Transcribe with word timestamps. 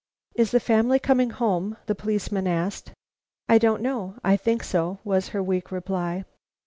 "Is 0.33 0.49
the 0.49 0.59
family 0.59 0.97
coming 0.97 1.29
home?" 1.29 1.77
the 1.85 1.93
policeman 1.93 2.47
asked. 2.47 2.91
"I 3.47 3.59
don't 3.59 3.83
know; 3.83 4.15
I 4.23 4.35
think 4.35 4.63
so," 4.63 4.97
was 5.03 5.27
her 5.27 5.43
weak 5.43 5.71
reply. 5.71 6.23